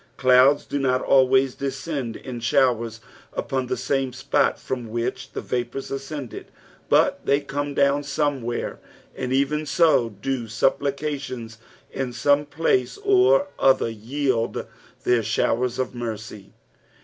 [0.17, 3.01] Clouds do not always descend in showers
[3.33, 6.47] upon the same spot from which the vapours ascended,
[6.89, 8.79] but they come down somewhere;
[9.15, 11.59] and even so do snpplica tions
[11.91, 14.65] in some place or other jisid
[15.03, 16.51] their showers of mercy.